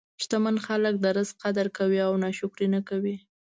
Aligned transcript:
شتمن 0.23 0.57
خلک 0.65 0.95
د 0.99 1.05
رزق 1.17 1.35
قدر 1.43 1.67
کوي 1.77 1.99
او 2.07 2.13
ناشکري 2.23 2.67
نه 2.75 2.81
کوي. 2.89 3.15